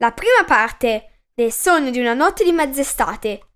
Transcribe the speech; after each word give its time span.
la 0.00 0.12
prima 0.12 0.44
parte 0.46 1.26
del 1.34 1.52
sogno 1.52 1.90
di 1.90 2.00
una 2.00 2.14
notte 2.14 2.42
di 2.42 2.52
mezz'estate 2.52 3.48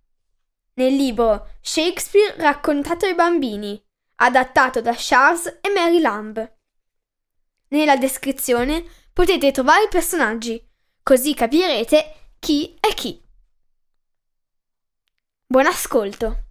nel 0.74 0.94
libro 0.94 1.56
Shakespeare 1.60 2.36
raccontato 2.36 3.06
ai 3.06 3.14
bambini, 3.14 3.82
adattato 4.16 4.80
da 4.80 4.92
Charles 4.94 5.58
e 5.60 5.70
Mary 5.70 6.00
Lamb. 6.00 6.56
Nella 7.68 7.96
descrizione 7.96 8.84
potete 9.12 9.52
trovare 9.52 9.84
i 9.84 9.88
personaggi, 9.88 10.62
così 11.02 11.32
capirete 11.32 12.32
chi 12.38 12.76
è 12.78 12.92
chi. 12.92 13.22
Buon 15.46 15.66
ascolto! 15.66 16.44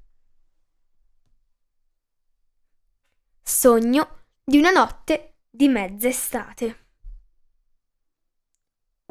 Sogno 3.43 4.23
di 4.43 4.57
una 4.57 4.71
notte 4.71 5.35
di 5.49 5.67
mezz'estate. 5.67 6.82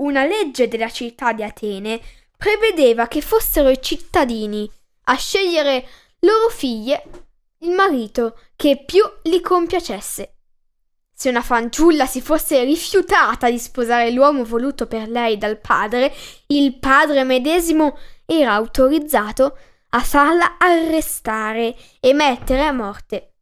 Una 0.03 0.25
legge 0.25 0.67
della 0.67 0.91
città 0.91 1.33
di 1.33 1.45
Atene 1.45 2.01
prevedeva 2.37 3.07
che 3.07 3.21
fossero 3.21 3.69
i 3.69 3.81
cittadini 3.81 4.69
a 5.05 5.15
scegliere 5.15 5.87
loro 6.21 6.49
figlie 6.49 7.05
il 7.59 7.71
marito 7.71 8.37
che 8.57 8.83
più 8.85 9.05
li 9.23 9.41
compiacesse. 9.41 10.35
Se 11.15 11.29
una 11.29 11.41
fanciulla 11.41 12.07
si 12.07 12.21
fosse 12.21 12.65
rifiutata 12.65 13.49
di 13.49 13.61
sposare 13.61 14.11
l'uomo 14.11 14.45
voluto 14.45 14.89
per 14.89 15.09
lei 15.09 15.39
dal 15.39 15.61
padre, 15.61 16.13
il 16.49 16.81
padre 16.81 17.23
medesimo 17.23 17.97
era 18.27 18.55
autorizzato 18.55 19.57
a 19.91 20.01
farla 20.01 20.57
arrestare 20.59 21.77
e 22.01 22.13
mettere 22.13 22.65
a 22.65 22.73
morte. 22.73 23.35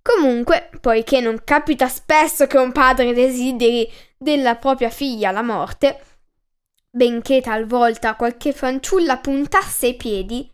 Comunque, 0.00 0.70
poiché 0.80 1.20
non 1.20 1.42
capita 1.44 1.88
spesso 1.88 2.46
che 2.46 2.56
un 2.56 2.70
padre 2.70 3.12
desideri 3.12 3.90
della 4.22 4.56
propria 4.56 4.90
figlia 4.90 5.30
la 5.30 5.40
morte, 5.40 5.98
benché 6.90 7.40
talvolta 7.40 8.16
qualche 8.16 8.52
fanciulla 8.52 9.16
puntasse 9.16 9.86
i 9.86 9.96
piedi, 9.96 10.52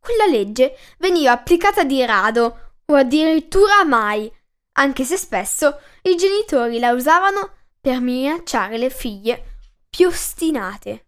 quella 0.00 0.26
legge 0.26 0.76
veniva 0.98 1.30
applicata 1.30 1.84
di 1.84 2.04
rado 2.04 2.72
o 2.86 2.94
addirittura 2.96 3.84
mai, 3.84 4.30
anche 4.72 5.04
se 5.04 5.16
spesso 5.16 5.78
i 6.02 6.16
genitori 6.16 6.80
la 6.80 6.90
usavano 6.90 7.52
per 7.80 8.00
minacciare 8.00 8.78
le 8.78 8.90
figlie 8.90 9.58
più 9.88 10.08
ostinate. 10.08 11.06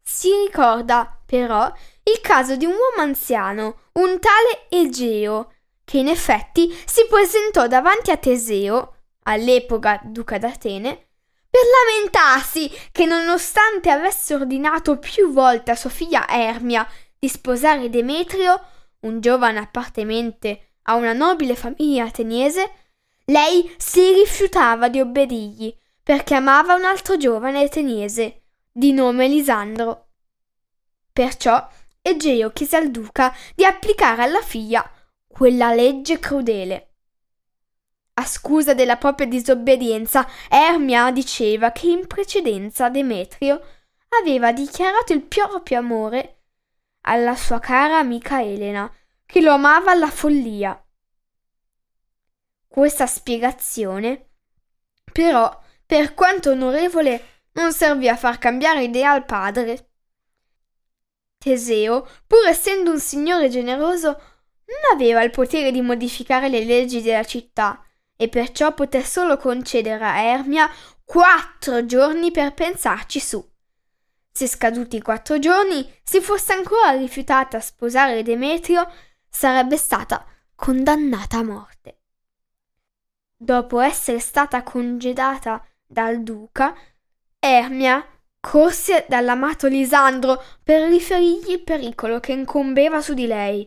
Si 0.00 0.30
ricorda 0.46 1.20
però 1.26 1.66
il 2.04 2.20
caso 2.20 2.54
di 2.54 2.64
un 2.64 2.72
uomo 2.72 3.02
anziano, 3.02 3.88
un 3.94 4.20
tale 4.20 4.66
Egeo, 4.68 5.52
che 5.84 5.98
in 5.98 6.06
effetti 6.06 6.72
si 6.86 7.06
presentò 7.08 7.66
davanti 7.66 8.12
a 8.12 8.16
Teseo, 8.16 8.94
all'epoca 9.24 10.00
duca 10.04 10.38
d'Atene, 10.38 11.09
per 11.50 11.60
lamentarsi 11.84 12.70
che 12.92 13.04
nonostante 13.06 13.90
avesse 13.90 14.34
ordinato 14.34 14.98
più 14.98 15.32
volte 15.32 15.72
a 15.72 15.76
sua 15.76 15.90
figlia 15.90 16.28
Ermia 16.28 16.88
di 17.18 17.28
sposare 17.28 17.90
Demetrio, 17.90 18.60
un 19.00 19.20
giovane 19.20 19.58
appartenente 19.58 20.74
a 20.82 20.94
una 20.94 21.12
nobile 21.12 21.56
famiglia 21.56 22.04
ateniese, 22.04 22.70
lei 23.26 23.74
si 23.76 24.12
rifiutava 24.12 24.88
di 24.88 25.00
obbedirgli 25.00 25.74
perché 26.02 26.34
amava 26.34 26.74
un 26.74 26.84
altro 26.84 27.16
giovane 27.16 27.62
ateniese 27.62 28.42
di 28.72 28.92
nome 28.92 29.28
Lisandro. 29.28 30.06
Perciò 31.12 31.68
Egeo 32.02 32.50
chiese 32.50 32.76
al 32.76 32.90
duca 32.90 33.34
di 33.54 33.64
applicare 33.64 34.22
alla 34.22 34.40
figlia 34.40 34.88
quella 35.26 35.74
legge 35.74 36.18
crudele. 36.18 36.89
A 38.20 38.26
scusa 38.26 38.74
della 38.74 38.98
propria 38.98 39.26
disobbedienza, 39.26 40.28
Ermia 40.50 41.10
diceva 41.10 41.72
che 41.72 41.86
in 41.86 42.06
precedenza 42.06 42.90
Demetrio 42.90 43.62
aveva 44.20 44.52
dichiarato 44.52 45.14
il 45.14 45.22
proprio 45.22 45.78
amore 45.78 46.42
alla 47.06 47.34
sua 47.34 47.58
cara 47.60 47.96
amica 47.96 48.42
Elena, 48.42 48.92
che 49.24 49.40
lo 49.40 49.52
amava 49.52 49.92
alla 49.92 50.10
follia. 50.10 50.78
Questa 52.68 53.06
spiegazione, 53.06 54.32
però, 55.10 55.58
per 55.86 56.12
quanto 56.12 56.50
onorevole, 56.50 57.44
non 57.52 57.72
servì 57.72 58.06
a 58.06 58.16
far 58.16 58.36
cambiare 58.36 58.82
idea 58.82 59.12
al 59.12 59.24
padre. 59.24 59.92
Teseo, 61.38 62.06
pur 62.26 62.46
essendo 62.46 62.90
un 62.90 63.00
signore 63.00 63.48
generoso, 63.48 64.08
non 64.08 64.92
aveva 64.92 65.22
il 65.22 65.30
potere 65.30 65.72
di 65.72 65.80
modificare 65.80 66.50
le 66.50 66.64
leggi 66.64 67.00
della 67.00 67.24
città 67.24 67.82
e 68.20 68.28
perciò 68.28 68.74
poté 68.74 69.02
solo 69.02 69.38
concedere 69.38 70.04
a 70.04 70.20
Ermia 70.20 70.70
quattro 71.06 71.86
giorni 71.86 72.30
per 72.30 72.52
pensarci 72.52 73.18
su. 73.18 73.42
Se 74.30 74.46
scaduti 74.46 74.96
i 74.96 75.00
quattro 75.00 75.38
giorni 75.38 75.90
si 76.02 76.20
fosse 76.20 76.52
ancora 76.52 76.90
rifiutata 76.90 77.56
a 77.56 77.60
sposare 77.60 78.22
Demetrio, 78.22 78.86
sarebbe 79.26 79.78
stata 79.78 80.22
condannata 80.54 81.38
a 81.38 81.44
morte. 81.44 82.00
Dopo 83.34 83.80
essere 83.80 84.18
stata 84.18 84.62
congedata 84.62 85.66
dal 85.86 86.22
duca, 86.22 86.76
Ermia 87.38 88.06
corse 88.38 89.06
dall'amato 89.08 89.66
Lisandro 89.66 90.44
per 90.62 90.90
riferirgli 90.90 91.52
il 91.52 91.62
pericolo 91.62 92.20
che 92.20 92.32
incombeva 92.32 93.00
su 93.00 93.14
di 93.14 93.26
lei. 93.26 93.66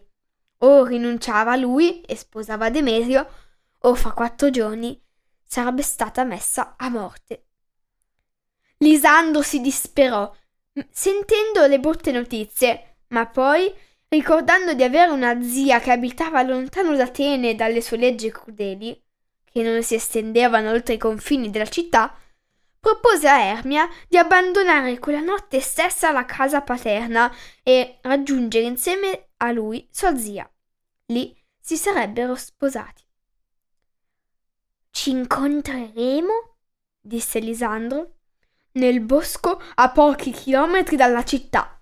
O 0.60 0.84
rinunciava 0.86 1.54
a 1.54 1.58
lui 1.58 2.02
e 2.02 2.16
sposava 2.16 2.70
Demetrio, 2.70 3.28
o 3.86 3.96
fra 3.96 4.12
quattro 4.12 4.50
giorni 4.50 5.02
sarebbe 5.44 5.82
stata 5.82 6.24
messa 6.24 6.76
a 6.78 6.90
morte. 6.90 7.48
Lisandro 8.78 9.42
si 9.42 9.62
disperò, 9.62 10.32
sentendo 10.90 11.66
le 11.68 11.80
brutte 11.80 12.12
notizie, 12.12 12.98
ma 13.10 13.28
poi, 13.28 13.72
ricordando 14.08 14.74
di 14.74 14.84
avere 14.84 15.12
una 15.12 15.42
zia 15.42 15.80
che 15.80 15.92
abitava 15.92 16.42
lontano 16.42 16.96
da 16.96 17.04
Atene 17.04 17.52
e 17.52 17.56
dalle 17.56 17.82
sue 17.82 17.98
leggi 17.98 18.32
crudeli, 18.32 19.02
che 19.44 19.62
non 19.62 19.84
si 19.84 19.96
estendevano 19.96 20.72
oltre 20.72 20.96
i 20.96 20.98
confini 20.98 21.50
della 21.50 21.68
città, 21.68 22.18
propose 22.80 23.30
a 23.30 23.40
Ermia 23.40 23.88
di 24.10 24.18
abbandonare 24.18 25.00
quella 25.00 25.22
notte 25.22 25.62
stessa 25.62 26.12
la 26.12 26.26
casa 26.26 26.62
paterna 26.62 27.34
e 27.62 28.00
raggiungere 28.02 28.66
insieme 28.66 29.30
a 29.38 29.52
lui 29.52 29.88
sua 29.92 30.18
zia. 30.18 30.50
Lì 31.06 31.38
si 31.60 31.78
sarebbero 31.78 32.36
sposati. 32.36 33.03
Ci 35.04 35.10
incontreremo? 35.10 36.56
disse 37.02 37.40
Lisandro. 37.40 38.20
Nel 38.76 39.02
bosco 39.02 39.62
a 39.76 39.92
pochi 39.92 40.32
chilometri 40.32 40.96
dalla 40.96 41.26
città. 41.26 41.78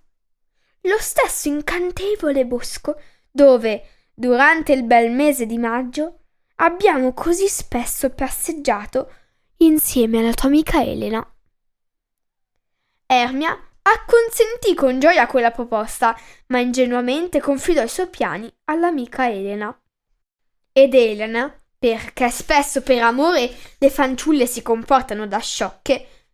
Lo 0.81 0.97
stesso 0.97 1.47
incantevole 1.47 2.47
bosco 2.47 3.00
dove, 3.29 4.07
durante 4.15 4.73
il 4.73 4.85
bel 4.85 5.12
mese 5.12 5.45
di 5.45 5.59
maggio, 5.59 6.21
abbiamo 6.56 7.13
così 7.13 7.47
spesso 7.47 8.09
passeggiato 8.09 9.13
insieme 9.57 10.18
alla 10.18 10.33
tua 10.33 10.47
amica 10.47 10.83
Elena. 10.83 11.23
Ermia 13.06 13.56
acconsentì 13.83 14.73
con 14.73 15.00
gioia 15.00 15.21
a 15.21 15.27
quella 15.27 15.51
proposta, 15.51 16.18
ma 16.47 16.57
ingenuamente 16.57 17.39
confidò 17.39 17.83
i 17.83 17.88
suoi 17.88 18.07
piani 18.07 18.51
all'amica 18.63 19.29
Elena. 19.29 19.79
Ed 20.73 20.95
Elena, 20.95 21.60
perché 21.81 22.30
spesso 22.30 22.83
per 22.83 23.01
amore 23.01 23.51
le 23.80 23.89
fanciulle 23.89 24.45
si 24.45 24.62
comportano 24.62 25.25
da 25.25 25.39
sciocche, 25.39 26.28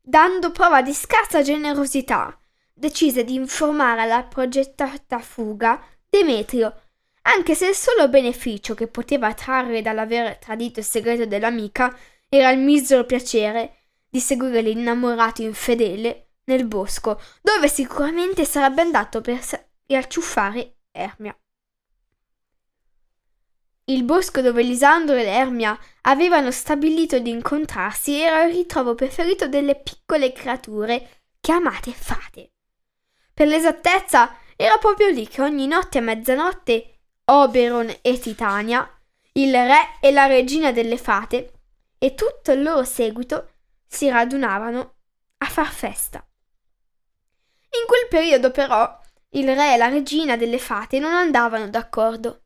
dando 0.00 0.50
prova 0.50 0.80
di 0.80 0.94
scarsa 0.94 1.42
generosità 1.42 2.34
decise 2.72 3.22
di 3.22 3.34
informare 3.34 4.00
alla 4.00 4.22
progettata 4.22 5.18
fuga 5.18 5.78
Demetrio, 6.08 6.80
anche 7.24 7.54
se 7.54 7.66
il 7.68 7.74
solo 7.74 8.08
beneficio 8.08 8.72
che 8.72 8.86
poteva 8.86 9.34
trarre 9.34 9.82
dall'aver 9.82 10.38
tradito 10.38 10.80
il 10.80 10.86
segreto 10.86 11.26
dell'amica 11.26 11.94
era 12.30 12.48
il 12.48 12.60
misero 12.60 13.04
piacere 13.04 13.74
di 14.08 14.20
seguire 14.20 14.62
l'innamorato 14.62 15.42
infedele 15.42 16.28
nel 16.44 16.66
bosco, 16.66 17.20
dove 17.42 17.68
sicuramente 17.68 18.46
sarebbe 18.46 18.80
andato 18.80 19.20
per 19.20 19.38
riacciuffare 19.86 20.76
Ermia. 20.92 21.36
Il 23.86 24.04
bosco 24.04 24.40
dove 24.40 24.62
Lisandro 24.62 25.14
ed 25.14 25.26
Ermia 25.26 25.78
avevano 26.02 26.50
stabilito 26.50 27.18
di 27.18 27.28
incontrarsi 27.28 28.18
era 28.18 28.44
il 28.44 28.54
ritrovo 28.54 28.94
preferito 28.94 29.46
delle 29.46 29.74
piccole 29.74 30.32
creature 30.32 31.22
chiamate 31.40 31.92
fate. 31.92 32.52
Per 33.34 33.46
l'esattezza, 33.46 34.38
era 34.56 34.78
proprio 34.78 35.08
lì 35.08 35.28
che 35.28 35.42
ogni 35.42 35.66
notte 35.66 35.98
a 35.98 36.00
mezzanotte 36.00 37.00
Oberon 37.26 37.94
e 38.00 38.18
Titania, 38.18 38.88
il 39.32 39.52
re 39.52 39.98
e 40.00 40.12
la 40.12 40.26
regina 40.26 40.72
delle 40.72 40.96
fate, 40.96 41.52
e 41.98 42.14
tutto 42.14 42.52
il 42.52 42.62
loro 42.62 42.84
seguito 42.84 43.50
si 43.86 44.08
radunavano 44.08 44.94
a 45.38 45.46
far 45.46 45.70
festa. 45.70 46.26
In 47.80 47.86
quel 47.86 48.06
periodo 48.08 48.50
però 48.50 48.98
il 49.30 49.54
re 49.54 49.74
e 49.74 49.76
la 49.76 49.88
regina 49.88 50.36
delle 50.36 50.58
fate 50.58 50.98
non 50.98 51.12
andavano 51.12 51.68
d'accordo. 51.68 52.43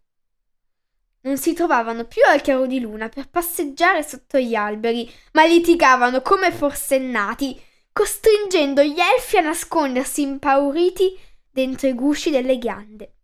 Non 1.21 1.37
si 1.37 1.53
trovavano 1.53 2.05
più 2.05 2.23
al 2.27 2.41
chiaro 2.41 2.67
di 2.67 2.81
luna 2.81 3.09
per 3.09 3.29
passeggiare 3.29 4.03
sotto 4.03 4.39
gli 4.39 4.55
alberi, 4.55 5.11
ma 5.33 5.45
litigavano 5.45 6.23
come 6.23 6.53
forsennati, 6.53 7.61
costringendo 7.93 8.83
gli 8.83 8.99
elfi 8.99 9.37
a 9.37 9.43
nascondersi 9.43 10.23
impauriti 10.23 11.19
dentro 11.51 11.89
i 11.89 11.95
gusci 11.95 12.31
delle 12.31 12.57
ghiande. 12.59 13.15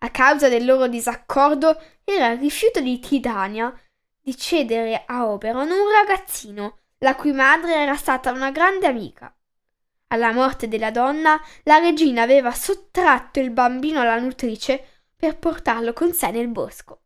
A 0.00 0.10
causa 0.10 0.48
del 0.48 0.64
loro 0.64 0.86
disaccordo 0.86 1.80
era 2.04 2.30
il 2.30 2.38
rifiuto 2.38 2.80
di 2.80 3.00
Titania 3.00 3.74
di 4.20 4.36
cedere 4.36 5.04
a 5.06 5.26
Oberon 5.26 5.70
un 5.70 5.90
ragazzino, 5.90 6.80
la 6.98 7.14
cui 7.14 7.32
madre 7.32 7.74
era 7.74 7.96
stata 7.96 8.30
una 8.30 8.50
grande 8.50 8.86
amica. 8.86 9.34
Alla 10.08 10.32
morte 10.32 10.68
della 10.68 10.90
donna, 10.90 11.40
la 11.64 11.78
regina 11.78 12.22
aveva 12.22 12.52
sottratto 12.52 13.40
il 13.40 13.50
bambino 13.50 14.00
alla 14.00 14.18
nutrice 14.18 14.97
per 15.18 15.36
portarlo 15.36 15.92
con 15.92 16.12
sé 16.12 16.30
nel 16.30 16.46
bosco. 16.46 17.00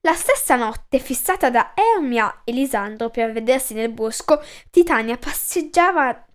La 0.00 0.12
stessa 0.12 0.54
notte, 0.54 0.98
fissata 0.98 1.48
da 1.48 1.72
Ermia 1.74 2.42
e 2.44 2.52
Lisandro 2.52 3.08
per 3.08 3.32
vedersi 3.32 3.72
nel 3.72 3.90
bosco, 3.90 4.42
Titania 4.70 5.16
passeggiava. 5.16 6.26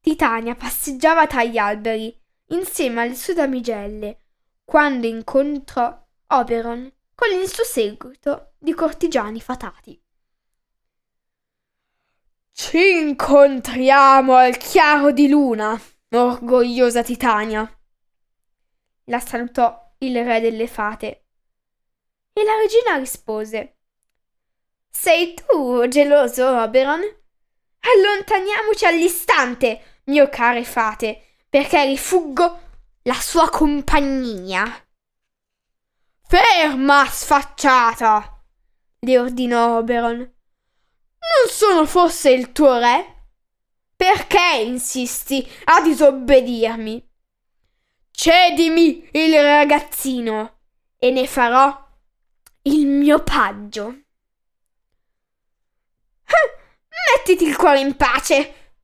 Titania 0.00 0.54
passeggiava 0.56 1.28
tra 1.28 1.44
gli 1.44 1.56
alberi 1.56 2.14
insieme 2.48 3.02
alle 3.02 3.14
sue 3.14 3.34
damigelle 3.34 4.18
quando 4.64 5.06
incontrò 5.06 5.96
Oberon 6.26 6.92
con 7.14 7.30
il 7.30 7.48
suo 7.48 7.64
seguito 7.64 8.54
di 8.58 8.74
cortigiani 8.74 9.40
fatati. 9.40 10.02
Ci 12.50 12.98
incontriamo 12.98 14.34
al 14.34 14.56
chiaro 14.56 15.12
di 15.12 15.28
luna, 15.28 15.80
orgogliosa 16.10 17.02
Titania. 17.02 17.66
La 19.12 19.20
salutò 19.20 19.92
il 19.98 20.24
re 20.24 20.40
delle 20.40 20.66
fate. 20.66 21.24
E 22.32 22.44
la 22.44 22.56
regina 22.56 22.96
rispose: 22.96 23.76
Sei 24.88 25.34
tu, 25.34 25.86
geloso 25.86 26.48
Oberon? 26.48 27.02
Allontaniamoci 27.80 28.86
all'istante, 28.86 30.00
mio 30.04 30.30
care 30.30 30.64
fate, 30.64 31.40
perché 31.46 31.84
rifuggo 31.84 32.60
la 33.02 33.20
sua 33.20 33.50
compagnia. 33.50 34.64
Ferma, 36.26 37.04
sfacciata! 37.04 38.42
le 39.00 39.18
ordinò 39.18 39.76
Oberon. 39.76 40.16
Non 40.16 41.50
sono 41.50 41.84
forse 41.84 42.30
il 42.30 42.52
tuo 42.52 42.78
re? 42.78 43.26
Perché 43.94 44.62
insisti 44.64 45.46
a 45.64 45.82
disobbedirmi? 45.82 47.10
Cedimi 48.12 49.08
il 49.12 49.42
ragazzino 49.42 50.58
e 50.98 51.10
ne 51.10 51.26
farò 51.26 51.88
il 52.62 52.86
mio 52.86 53.22
paggio. 53.24 54.02
Mettiti 57.16 57.44
il 57.44 57.56
cuore 57.56 57.80
in 57.80 57.96
pace, 57.96 58.74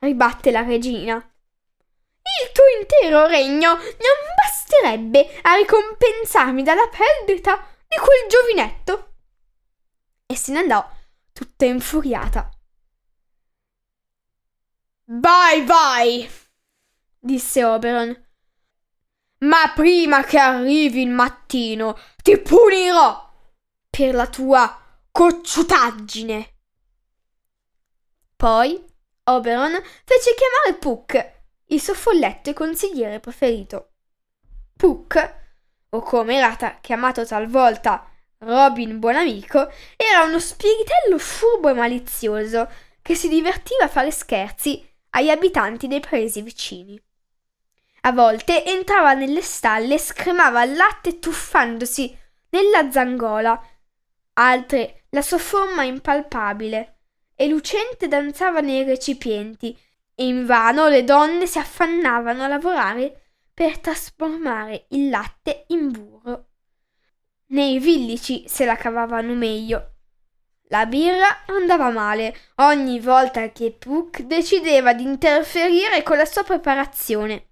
ribatte 0.00 0.50
la 0.50 0.62
regina. 0.62 1.14
Il 1.16 2.52
tuo 2.52 2.64
intero 2.80 3.26
regno 3.26 3.74
non 3.74 4.16
basterebbe 4.36 5.40
a 5.42 5.54
ricompensarmi 5.54 6.62
dalla 6.62 6.88
perdita 6.88 7.56
di 7.86 7.96
quel 7.96 8.28
giovinetto. 8.28 9.14
E 10.26 10.36
se 10.36 10.52
ne 10.52 10.58
andò 10.60 10.88
tutta 11.32 11.64
infuriata. 11.64 12.50
Vai, 15.04 15.64
vai, 15.64 16.30
disse 17.18 17.64
Oberon. 17.64 18.28
Ma 19.40 19.72
prima 19.74 20.22
che 20.22 20.38
arrivi 20.38 21.02
il 21.02 21.10
mattino 21.10 21.98
ti 22.22 22.36
punirò 22.38 23.28
per 23.88 24.14
la 24.14 24.26
tua 24.26 24.78
cocciutaggine. 25.10 26.54
Poi 28.36 28.82
Oberon 29.24 29.72
fece 30.04 30.34
chiamare 30.34 30.78
Puck, 30.78 31.42
il 31.66 31.80
suo 31.80 31.94
folletto 31.94 32.50
e 32.50 32.54
consigliere 32.54 33.20
preferito. 33.20 33.92
Puck, 34.76 35.34
o 35.90 36.00
come 36.00 36.36
era 36.36 36.78
chiamato 36.80 37.24
talvolta 37.24 38.08
Robin 38.38 38.98
Buonamico 38.98 39.70
era 39.96 40.22
uno 40.22 40.38
spiritello 40.38 41.18
furbo 41.18 41.68
e 41.68 41.74
malizioso 41.74 42.68
che 43.02 43.14
si 43.14 43.28
divertiva 43.28 43.84
a 43.84 43.88
fare 43.88 44.10
scherzi 44.10 44.86
agli 45.10 45.28
abitanti 45.28 45.86
dei 45.86 46.00
paesi 46.00 46.40
vicini. 46.40 47.00
A 48.02 48.12
volte 48.12 48.64
entrava 48.64 49.12
nelle 49.12 49.42
stalle 49.42 49.94
e 49.94 49.98
scremava 49.98 50.62
il 50.64 50.74
latte 50.74 51.18
tuffandosi 51.18 52.16
nella 52.50 52.90
zangola, 52.90 53.60
altre 54.34 55.04
la 55.10 55.22
sua 55.22 55.38
forma 55.38 55.82
impalpabile 55.82 56.98
e 57.34 57.46
lucente 57.48 58.08
danzava 58.08 58.60
nei 58.60 58.84
recipienti 58.84 59.76
e 60.14 60.26
invano 60.26 60.88
le 60.88 61.04
donne 61.04 61.46
si 61.46 61.58
affannavano 61.58 62.42
a 62.42 62.48
lavorare 62.48 63.32
per 63.52 63.78
trasformare 63.78 64.86
il 64.90 65.10
latte 65.10 65.64
in 65.68 65.90
burro. 65.90 66.48
Nei 67.46 67.78
villici 67.78 68.44
se 68.46 68.64
la 68.64 68.76
cavavano 68.76 69.34
meglio. 69.34 69.94
La 70.68 70.86
birra 70.86 71.44
andava 71.46 71.90
male 71.90 72.36
ogni 72.56 73.00
volta 73.00 73.50
che 73.50 73.72
Puck 73.72 74.22
decideva 74.22 74.94
di 74.94 75.02
interferire 75.02 76.02
con 76.02 76.16
la 76.16 76.24
sua 76.24 76.44
preparazione. 76.44 77.49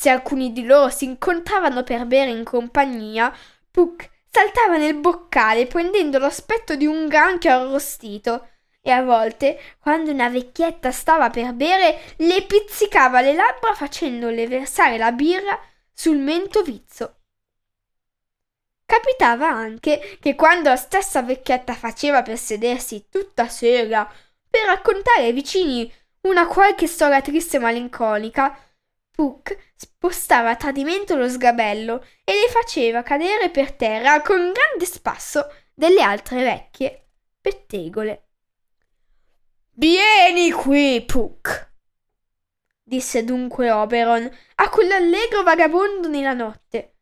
Se 0.00 0.10
alcuni 0.10 0.52
di 0.52 0.64
loro 0.64 0.90
si 0.90 1.06
incontravano 1.06 1.82
per 1.82 2.06
bere 2.06 2.30
in 2.30 2.44
compagnia, 2.44 3.34
Puck 3.68 4.08
saltava 4.30 4.76
nel 4.76 4.94
boccale 4.94 5.66
prendendo 5.66 6.18
l'aspetto 6.18 6.76
di 6.76 6.86
un 6.86 7.08
granchio 7.08 7.50
arrostito 7.50 8.46
e 8.80 8.92
a 8.92 9.02
volte, 9.02 9.60
quando 9.80 10.12
una 10.12 10.28
vecchietta 10.28 10.92
stava 10.92 11.30
per 11.30 11.52
bere, 11.52 11.98
le 12.18 12.42
pizzicava 12.42 13.20
le 13.20 13.32
labbra 13.32 13.74
facendole 13.74 14.46
versare 14.46 14.98
la 14.98 15.10
birra 15.10 15.58
sul 15.92 16.18
mento 16.18 16.62
vizzo. 16.62 17.16
Capitava 18.86 19.48
anche 19.48 20.16
che 20.20 20.36
quando 20.36 20.68
la 20.68 20.76
stessa 20.76 21.22
vecchietta 21.22 21.74
faceva 21.74 22.22
per 22.22 22.38
sedersi 22.38 23.08
tutta 23.10 23.48
seria 23.48 24.08
per 24.48 24.64
raccontare 24.66 25.24
ai 25.24 25.32
vicini 25.32 25.92
una 26.20 26.46
qualche 26.46 26.86
storia 26.86 27.20
triste 27.20 27.56
e 27.56 27.60
malinconica, 27.60 28.56
Puck 29.18 29.72
spostava 29.74 30.50
a 30.50 30.54
tradimento 30.54 31.16
lo 31.16 31.28
sgabello 31.28 32.06
e 32.22 32.34
le 32.34 32.48
faceva 32.52 33.02
cadere 33.02 33.50
per 33.50 33.72
terra 33.72 34.22
con 34.22 34.52
grande 34.52 34.84
spasso 34.84 35.52
delle 35.74 36.02
altre 36.02 36.44
vecchie 36.44 37.08
pettegole. 37.40 38.28
Vieni 39.72 40.52
qui, 40.52 41.02
Puck, 41.04 41.72
disse 42.80 43.24
dunque 43.24 43.72
Oberon 43.72 44.30
a 44.54 44.68
quell'allegro 44.68 45.42
vagabondo 45.42 46.06
nella 46.06 46.32
notte. 46.32 46.98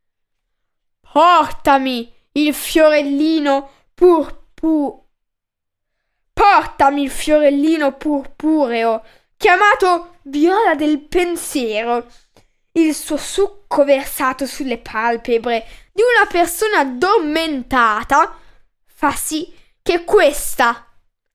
Portami 1.01 2.11
il 2.33 2.55
fiorellino 2.55 3.71
purpu. 3.93 5.07
Portami 6.33 7.03
il 7.03 7.11
fiorellino 7.11 7.95
purpureo, 7.95 9.05
chiamato 9.37 10.16
viola 10.27 10.75
del 10.75 11.01
pensiero. 11.01 12.07
Il 12.73 12.95
suo 12.95 13.17
succo 13.17 13.85
versato 13.85 14.47
sulle 14.47 14.79
palpebre 14.79 15.67
di 15.93 16.03
una 16.03 16.27
persona 16.27 16.81
addormentata 16.81 18.39
fa 18.85 19.13
sì 19.13 19.55
che 19.83 20.05
questa, 20.05 20.87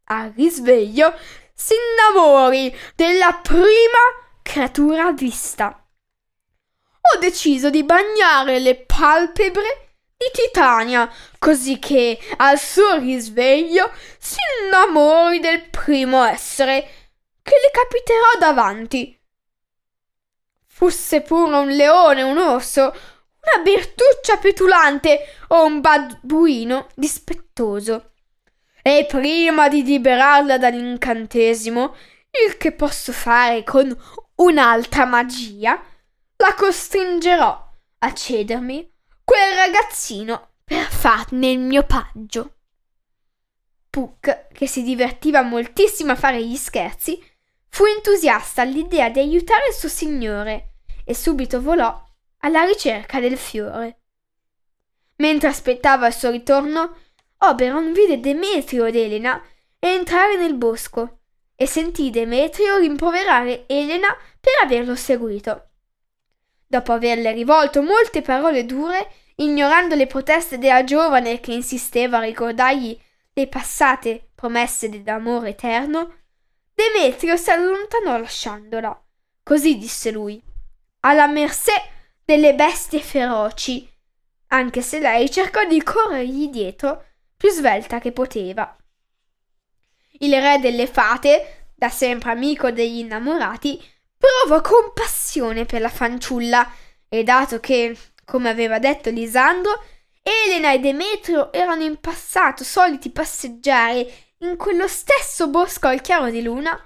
al 0.06 0.34
risveglio, 0.36 1.14
si 1.54 1.74
innamori 1.74 2.76
della 2.96 3.40
prima 3.42 3.68
creatura 4.42 5.12
vista. 5.12 5.84
Ho 7.14 7.20
deciso 7.20 7.70
di 7.70 7.84
bagnare 7.84 8.60
le 8.60 8.76
palpebre 8.76 9.96
di 10.16 10.30
Titania, 10.32 11.12
così 11.40 11.80
che 11.80 12.20
al 12.38 12.60
suo 12.60 12.98
risveglio 12.98 13.92
si 14.20 14.38
innamori 14.64 15.40
del 15.40 15.68
primo 15.70 16.24
essere 16.24 17.01
che 17.42 17.56
le 17.62 17.72
capiterò 17.72 18.40
davanti. 18.40 19.20
Fosse 20.66 21.22
pure 21.22 21.58
un 21.58 21.70
leone, 21.70 22.22
un 22.22 22.38
orso, 22.38 22.82
una 22.82 23.64
birtuccia 23.64 24.38
petulante 24.38 25.20
o 25.50 25.66
un 25.66 25.82
babbuino 25.82 26.88
dispettoso. 26.96 28.14
E 28.82 29.06
prima 29.08 29.68
di 29.68 29.84
liberarla 29.84 30.58
dall'incantesimo, 30.58 31.96
il 32.46 32.58
che 32.58 32.72
posso 32.72 33.12
fare 33.12 33.64
con 33.64 33.96
un'altra 34.36 35.06
magia, 35.06 35.80
la 36.38 36.56
costringerò 36.56 37.70
a 38.00 38.14
cedermi 38.14 38.92
quel 39.24 39.56
ragazzino 39.56 40.54
per 40.64 40.86
farne 40.86 41.52
il 41.52 41.60
mio 41.60 41.84
paggio. 41.84 42.56
Puck, 43.90 44.48
che 44.54 44.68
si 44.68 44.84
divertiva 44.84 45.42
moltissimo 45.42 46.14
a 46.14 46.16
fare 46.16 46.44
gli 46.44 46.56
scherzi, 46.56 47.22
fu 47.72 47.86
entusiasta 47.86 48.62
all'idea 48.62 49.10
di 49.10 49.20
aiutare 49.20 49.68
il 49.70 49.74
suo 49.74 49.88
signore 49.88 50.74
e 51.06 51.16
subito 51.16 51.62
volò 51.62 52.04
alla 52.40 52.64
ricerca 52.64 53.20
del 53.22 53.38
fiore. 53.38 54.00
Mentre 55.18 55.48
aspettava 55.48 56.08
il 56.08 56.14
suo 56.14 56.32
ritorno, 56.32 56.98
Oberon 57.38 57.94
vide 57.94 58.20
Demetrio 58.20 58.86
ed 58.86 58.96
Elena 58.96 59.42
entrare 59.80 60.36
nel 60.38 60.56
bosco 60.56 61.20
e 61.56 61.66
sentì 61.66 62.10
Demetrio 62.10 62.78
rimproverare 62.78 63.64
Elena 63.68 64.16
per 64.40 64.54
averlo 64.64 64.96
seguito. 64.96 65.70
Dopo 66.68 66.92
averle 66.92 67.32
rivolto 67.32 67.82
molte 67.82 68.22
parole 68.22 68.66
dure, 68.66 69.12
ignorando 69.36 69.96
le 69.96 70.08
proteste 70.08 70.58
della 70.58 70.84
giovane 70.84 71.40
che 71.40 71.54
insisteva 71.54 72.18
a 72.18 72.22
ricordargli 72.22 73.00
le 73.34 73.48
passate 73.48 74.32
promesse 74.36 74.90
dell'amore 74.90 75.50
eterno, 75.50 76.21
Demetrio 76.82 77.38
si 77.38 77.52
allontanò 77.52 78.18
lasciandola. 78.18 79.00
Così 79.44 79.78
disse 79.78 80.10
lui, 80.10 80.42
alla 81.02 81.28
mercé 81.28 81.74
delle 82.26 82.56
bestie 82.56 83.02
feroci, 83.02 83.88
anche 84.48 84.82
se 84.82 85.00
lei 85.00 85.30
cercò 85.30 85.64
di 85.66 85.82
corrergli 85.84 86.48
dietro 86.50 87.06
più 87.38 87.50
svelta 87.50 88.00
che 88.00 88.12
poteva. 88.12 88.76
Il 90.20 90.34
re 90.42 90.60
delle 90.60 90.88
fate, 90.88 91.68
da 91.76 91.90
sempre 91.90 92.32
amico 92.32 92.72
degli 92.72 93.00
innamorati, 93.00 93.80
provò 94.18 94.62
compassione 94.62 95.66
per 95.66 95.82
la 95.82 95.90
fanciulla 95.90 96.72
e 97.08 97.24
dato 97.24 97.60
che, 97.60 97.96
come 98.26 98.50
aveva 98.50 98.80
detto 98.80 99.10
Lisandro, 99.12 99.84
Elena 100.24 100.72
e 100.72 100.80
Demetrio 100.80 101.52
erano 101.52 101.84
in 101.84 102.00
passato 102.00 102.64
soliti 102.64 103.10
passeggiare 103.12 104.31
in 104.42 104.58
quello 104.58 104.88
stesso 104.88 105.50
bosco 105.50 105.88
al 105.88 106.02
chiaro 106.02 106.30
di 106.30 106.42
luna, 106.42 106.80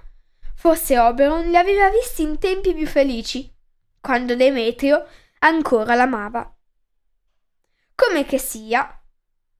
forse 0.55 0.99
Oberon 0.99 1.49
li 1.49 1.55
aveva 1.55 1.89
visti 1.89 2.21
in 2.21 2.37
tempi 2.37 2.73
più 2.73 2.85
felici, 2.85 3.53
quando 4.01 4.35
Demetrio 4.35 5.07
ancora 5.39 5.95
l'amava. 5.95 6.53
Come 7.95 8.25
che 8.25 8.37
sia, 8.37 9.01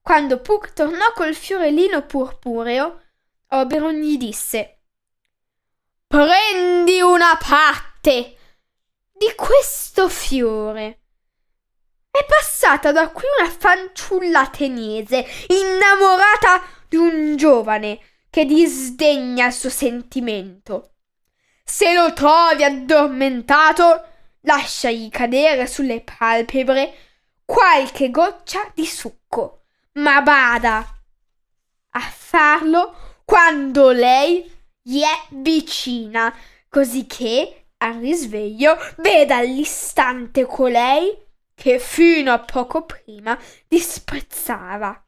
quando 0.02 0.40
Puck 0.42 0.74
tornò 0.74 1.14
col 1.14 1.34
fiorellino 1.34 2.06
purpureo, 2.06 3.02
Oberon 3.50 3.94
gli 3.94 4.18
disse 4.18 4.80
Prendi 6.06 7.00
una 7.02 7.38
parte 7.38 8.36
di 9.14 9.34
questo 9.36 10.10
fiore. 10.10 11.00
È 12.12 12.26
passata 12.26 12.92
da 12.92 13.10
qui 13.10 13.24
una 13.40 13.50
fanciulla 13.50 14.42
ateniese, 14.42 15.26
innamorata 15.48 16.75
di 16.88 16.96
un 16.96 17.36
giovane 17.36 18.00
che 18.30 18.46
disdegna 18.46 19.48
il 19.48 19.54
suo 19.54 19.70
sentimento. 19.70 20.96
Se 21.64 21.94
lo 21.94 22.14
trovi 22.14 22.64
addormentato, 22.64 24.04
lasciagli 24.42 25.10
cadere 25.10 25.68
sulle 25.68 26.02
palpebre 26.02 26.94
qualche 27.46 28.12
goccia 28.12 28.72
di 28.74 28.86
succo 28.86 29.66
ma 29.94 30.22
bada 30.22 30.96
a 31.96 32.00
farlo 32.00 33.22
quando 33.24 33.92
lei 33.92 34.52
gli 34.82 35.02
è 35.02 35.28
vicina, 35.30 36.34
così 36.70 37.06
che 37.08 37.68
al 37.78 38.00
risveglio 38.00 38.78
veda 38.98 39.38
all'istante 39.38 40.46
colei 40.46 41.24
che 41.54 41.80
fino 41.80 42.34
a 42.34 42.40
poco 42.40 42.86
prima 42.86 43.38
disprezzava. 43.68 45.05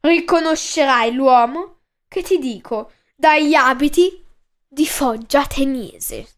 Riconoscerai 0.00 1.12
l'uomo 1.12 1.80
che 2.08 2.22
ti 2.22 2.38
dico 2.38 2.92
dagli 3.14 3.54
abiti 3.54 4.24
di 4.66 4.86
foggia 4.86 5.40
ateniese. 5.40 6.28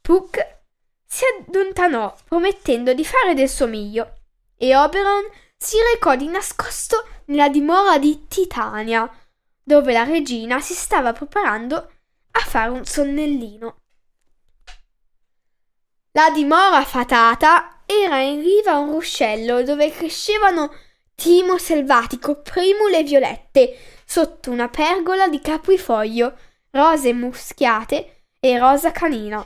Puck 0.00 0.56
si 1.04 1.24
allontanò 1.24 2.14
promettendo 2.24 2.92
di 2.92 3.04
fare 3.04 3.34
del 3.34 3.48
suo 3.48 3.66
meglio 3.66 4.20
e 4.56 4.74
Oberon 4.76 5.24
si 5.56 5.76
recò 5.92 6.16
di 6.16 6.28
nascosto 6.28 7.06
nella 7.26 7.48
dimora 7.48 7.98
di 7.98 8.26
Titania, 8.26 9.10
dove 9.62 9.92
la 9.92 10.04
regina 10.04 10.60
si 10.60 10.74
stava 10.74 11.12
preparando 11.12 11.76
a 12.30 12.40
fare 12.40 12.70
un 12.70 12.84
sonnellino. 12.84 13.80
La 16.12 16.30
dimora 16.30 16.84
fatata 16.84 17.82
era 17.84 18.20
in 18.20 18.40
riva 18.40 18.72
a 18.72 18.78
un 18.78 18.92
ruscello 18.92 19.62
dove 19.62 19.90
crescevano 19.90 20.72
timo 21.20 21.58
selvatico, 21.58 22.42
primule 22.42 23.02
violette, 23.02 23.76
sotto 24.04 24.52
una 24.52 24.68
pergola 24.68 25.26
di 25.26 25.40
caprifoglio, 25.40 26.38
rose 26.70 27.12
muschiate 27.12 28.26
e 28.38 28.56
rosa 28.56 28.92
canina. 28.92 29.44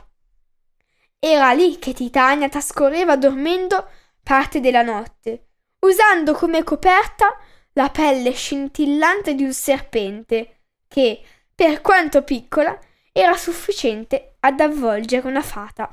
Era 1.17 1.51
lì 1.53 1.79
che 1.79 1.93
Titania 1.93 2.47
trascorreva 2.47 3.17
dormendo 3.17 3.89
parte 4.21 4.59
della 4.59 4.83
notte, 4.83 5.47
usando 5.79 6.33
come 6.33 6.63
coperta 6.63 7.35
la 7.73 7.89
pelle 7.89 8.33
scintillante 8.33 9.33
di 9.33 9.43
un 9.43 9.53
serpente, 9.53 10.65
che, 10.87 11.23
per 11.55 11.81
quanto 11.81 12.21
piccola, 12.21 12.77
era 13.11 13.35
sufficiente 13.35 14.35
ad 14.41 14.59
avvolgere 14.59 15.27
una 15.27 15.41
fata. 15.41 15.89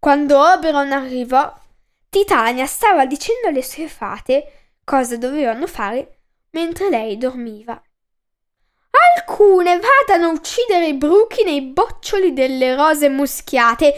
Quando 0.00 0.40
Oberon 0.40 0.90
arrivò, 0.90 1.56
Titania 2.10 2.66
stava 2.66 3.06
dicendo 3.06 3.46
alle 3.46 3.62
sue 3.62 3.86
fate 3.86 4.72
cosa 4.82 5.16
dovevano 5.16 5.68
fare 5.68 6.22
mentre 6.50 6.90
lei 6.90 7.16
dormiva. 7.16 7.80
Alcune 9.16 9.78
vadano 9.78 10.30
a 10.30 10.32
uccidere 10.32 10.88
i 10.88 10.94
bruchi 10.94 11.44
nei 11.44 11.62
boccioli 11.62 12.32
delle 12.32 12.74
rose 12.74 13.08
muschiate, 13.08 13.94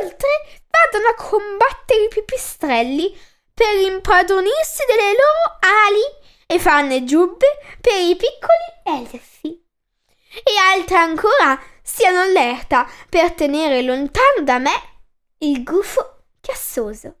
altre 0.00 0.28
vadano 0.68 1.08
a 1.08 1.14
combattere 1.14 2.04
i 2.04 2.08
pipistrelli 2.08 3.18
per 3.54 3.74
impadronirsi 3.76 4.84
delle 4.86 5.12
loro 5.12 5.58
ali 5.86 6.22
e 6.46 6.58
farne 6.58 7.04
giubbe 7.04 7.46
per 7.80 7.98
i 7.98 8.14
piccoli 8.14 9.00
elfi. 9.00 9.64
E 10.34 10.52
altre 10.74 10.96
ancora 10.96 11.58
stiano 11.82 12.20
allerta 12.20 12.86
per 13.08 13.32
tenere 13.32 13.80
lontano 13.80 14.42
da 14.42 14.58
me 14.58 14.72
il 15.38 15.62
gufo 15.62 16.24
chiassoso. 16.40 17.20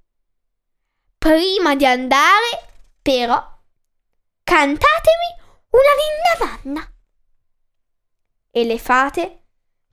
Prima 1.24 1.74
di 1.74 1.86
andare, 1.86 2.68
però, 3.00 3.34
cantatemi 4.44 5.42
una 5.70 6.70
ninna. 6.70 6.92
E 8.50 8.64
le 8.66 8.78
fate 8.78 9.44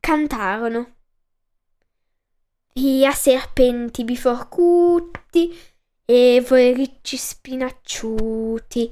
cantarono. 0.02 0.96
Via 2.74 3.14
serpenti 3.14 4.04
biforcuti 4.04 5.58
e 6.04 6.44
voi 6.46 6.74
ricci 6.74 7.16
spinacciuti, 7.16 8.92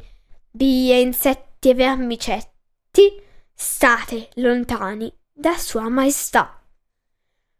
via 0.51 0.95
insetti 0.95 1.71
e 1.71 1.73
vermicetti, 1.73 3.21
state 3.53 4.29
lontani 4.35 5.13
da 5.29 5.57
Sua 5.57 5.89
Maestà. 5.89 6.57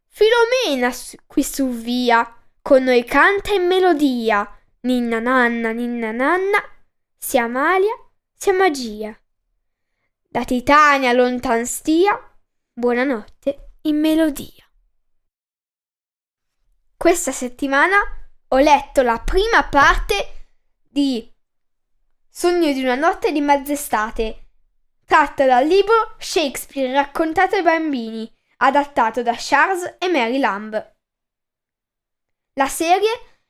Filomena 0.07 0.89
qui 1.27 1.43
su 1.43 1.67
via, 1.67 2.33
con 2.61 2.83
noi 2.83 3.03
canta 3.03 3.51
in 3.51 3.67
melodia, 3.67 4.53
ninna 4.81 5.19
nanna, 5.19 5.71
ninna 5.71 6.11
nanna, 6.11 6.57
sia 7.17 7.43
Amalia, 7.43 7.93
sia 8.33 8.53
magia. 8.53 9.19
Da 10.27 10.45
Titania 10.45 11.11
lontan 11.13 11.65
stia, 11.65 12.17
buonanotte 12.71 13.71
in 13.83 13.99
melodia. 13.99 14.63
Questa 16.95 17.31
settimana 17.31 17.97
ho 18.49 18.57
letto 18.57 19.01
la 19.01 19.19
prima 19.19 19.63
parte 19.63 20.47
di 20.87 21.33
Sogno 22.31 22.71
di 22.71 22.81
una 22.81 22.95
notte 22.95 23.33
di 23.33 23.41
mezz'estate, 23.41 24.47
tratta 25.03 25.45
dal 25.45 25.65
libro 25.65 26.15
Shakespeare 26.19 26.93
raccontato 26.93 27.55
ai 27.55 27.63
bambini, 27.63 28.31
adattato 28.57 29.23
da 29.23 29.33
Charles 29.35 29.95
e 29.99 30.07
Mary 30.07 30.39
Lamb. 30.39 30.95
La 32.53 32.67
serie 32.67 33.09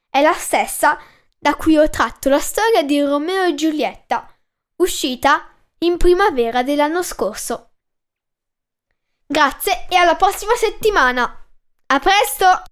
è 0.10 0.22
la 0.22 0.34
stessa 0.34 0.98
da 1.40 1.56
cui 1.56 1.78
ho 1.78 1.90
tratto 1.90 2.30
la 2.30 2.40
storia 2.40 2.84
di 2.84 3.02
Romeo 3.02 3.46
e 3.46 3.56
Giulietta, 3.56 4.30
uscita 4.78 5.50
in 5.80 5.98
primavera 5.98 6.62
dell'anno 6.62 7.02
scorso. 7.02 7.72
Grazie 9.26 9.88
e 9.90 9.96
alla 9.96 10.16
prossima 10.16 10.56
settimana! 10.56 11.48
A 11.88 12.00
presto! 12.00 12.64